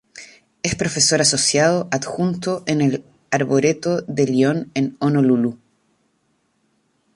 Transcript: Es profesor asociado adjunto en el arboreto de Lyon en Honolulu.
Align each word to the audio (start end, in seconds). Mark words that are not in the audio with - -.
Es 0.63 0.73
profesor 0.73 1.21
asociado 1.21 1.87
adjunto 1.91 2.63
en 2.65 2.81
el 2.81 3.03
arboreto 3.29 4.01
de 4.07 4.25
Lyon 4.25 4.71
en 4.73 4.97
Honolulu. 4.99 5.59